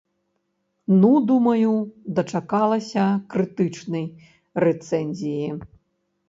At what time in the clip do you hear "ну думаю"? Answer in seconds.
1.01-1.73